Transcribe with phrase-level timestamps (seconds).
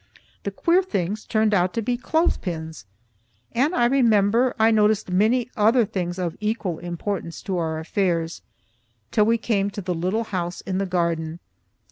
[0.41, 2.87] The queer things turned out to be clothes pins).
[3.51, 8.41] And, I remember, I noticed many other things of equal importance to our affairs,
[9.11, 11.39] till we came to the little house in the garden.